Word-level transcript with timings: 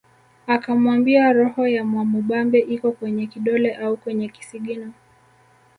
Akamwambia 0.47 1.33
roho 1.33 1.67
ya 1.67 1.85
Mwamubambe 1.85 2.59
iko 2.59 2.91
kwenye 2.91 3.27
kidole 3.27 3.73
au 3.75 3.97
kwenye 3.97 4.29
kisigino 4.29 4.93